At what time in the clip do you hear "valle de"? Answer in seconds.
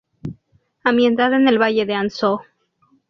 1.61-1.93